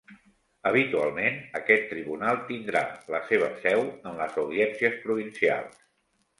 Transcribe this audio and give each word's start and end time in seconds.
Habitualment, 0.69 1.37
aquest 1.59 1.85
tribunal 1.91 2.41
tindrà 2.49 2.83
la 3.17 3.21
seva 3.29 3.53
seu 3.67 3.87
en 3.93 4.19
les 4.25 4.43
Audiències 4.47 4.99
Provincials. 5.07 5.81